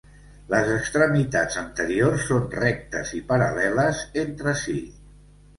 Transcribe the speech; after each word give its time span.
Les 0.53 0.69
extremitats 0.75 1.59
anteriors 1.61 2.25
són 2.29 2.49
rectes 2.55 3.13
i 3.21 3.21
paral·leles 3.33 4.03
entre 4.23 4.57
si. 4.67 4.79